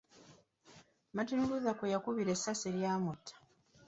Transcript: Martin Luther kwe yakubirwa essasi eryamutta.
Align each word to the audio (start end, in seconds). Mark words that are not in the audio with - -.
Martin 1.15 1.39
Luther 1.49 1.73
kwe 1.77 1.93
yakubirwa 1.93 2.33
essasi 2.35 2.65
eryamutta. 2.71 3.33